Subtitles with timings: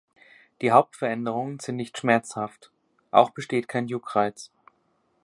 [0.63, 2.71] Die Hautveränderungen sind nicht schmerzhaft,
[3.11, 4.49] auch besteht kein Juckreiz.